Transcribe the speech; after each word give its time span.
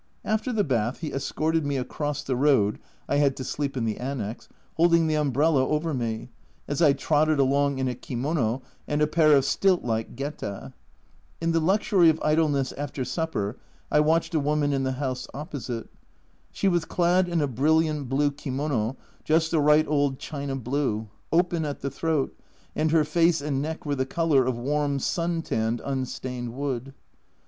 After 0.25 0.51
the 0.51 0.63
bath 0.63 1.01
he 1.01 1.13
escorted 1.13 1.63
me 1.63 1.77
across 1.77 2.23
the 2.23 2.35
road 2.35 2.79
(I 3.07 3.17
had 3.17 3.37
to 3.37 3.43
sleep 3.43 3.77
in 3.77 3.85
the 3.85 3.97
annexe), 3.99 4.47
holding 4.73 5.05
'the 5.05 5.13
umbrella 5.13 5.63
over 5.67 5.93
me, 5.93 6.29
as 6.67 6.81
I 6.81 6.93
trotted 6.93 7.37
along 7.37 7.77
in 7.77 7.87
a 7.87 7.93
kimono 7.93 8.63
and 8.87 9.03
a 9.03 9.05
pair 9.05 9.33
of 9.37 9.45
stilt 9.45 9.83
like 9.83 10.15
gheta. 10.15 10.73
In 11.39 11.51
the 11.51 11.59
luxury 11.59 12.09
of 12.09 12.19
idleness 12.23 12.71
after 12.71 13.05
supper 13.05 13.57
I 13.91 13.99
watched 13.99 14.33
a 14.33 14.39
woman 14.39 14.73
in 14.73 14.81
the 14.81 14.93
house 14.93 15.27
opposite. 15.35 15.87
She 16.51 16.67
was 16.67 16.83
clad 16.83 17.29
in 17.29 17.39
a 17.39 17.45
brilliant 17.47 18.09
blue 18.09 18.31
kimono, 18.31 18.95
just 19.23 19.51
the 19.51 19.59
right 19.59 19.87
old 19.87 20.17
china 20.17 20.55
blue 20.55 21.09
open 21.31 21.63
at 21.63 21.81
the 21.81 21.91
throat, 21.91 22.35
and 22.75 22.89
her 22.89 23.03
face 23.03 23.39
and 23.39 23.61
neck 23.61 23.85
were 23.85 23.93
the 23.93 24.07
colour 24.07 24.47
of 24.47 24.57
warm 24.57 24.97
sun 24.97 25.43
tanned 25.43 25.79
unstained 25.85 26.55
wood. 26.55 26.95